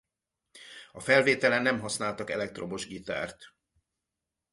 A 0.91 0.99
felvételen 0.99 1.61
nem 1.61 1.79
használtak 1.79 2.29
elektromos 2.29 2.87
gitárt. 2.87 3.45